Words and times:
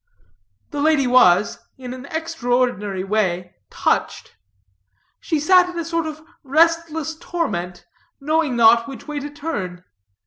The 0.71 0.81
lady 0.81 1.05
was, 1.05 1.59
in 1.77 1.93
an 1.93 2.07
extraordinary 2.07 3.03
way, 3.03 3.53
touched. 3.69 4.35
She 5.19 5.39
sat 5.39 5.69
in 5.69 5.77
a 5.77 5.85
sort 5.85 6.07
of 6.07 6.25
restless 6.41 7.15
torment, 7.17 7.85
knowing 8.19 8.55
not 8.55 8.87
which 8.87 9.07
way 9.07 9.19
to 9.19 9.29
turn. 9.29 9.83